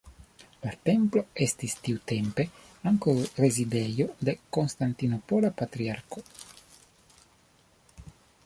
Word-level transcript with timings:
La 0.61 0.69
templo 0.87 1.21
estis 1.45 1.75
tiutempe 1.87 2.45
ankaŭ 2.91 3.15
rezidejo 3.45 4.09
de 4.31 4.35
konstantinopola 4.59 5.55
patriarko. 5.61 6.25